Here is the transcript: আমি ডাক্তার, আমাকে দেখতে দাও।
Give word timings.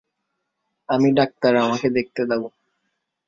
আমি 0.89 1.09
ডাক্তার, 1.11 1.53
আমাকে 1.57 1.87
দেখতে 1.97 2.21
দাও। 2.25 2.43